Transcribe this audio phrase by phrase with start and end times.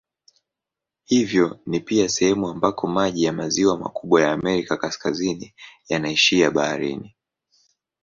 [1.03, 5.53] Hivyo ni pia sehemu ambako maji ya maziwa makubwa ya Amerika Kaskazini
[5.89, 7.15] yanaishia baharini.